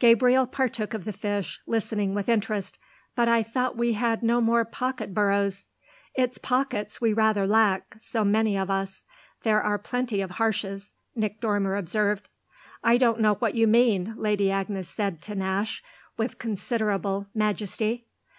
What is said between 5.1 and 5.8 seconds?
boroughs."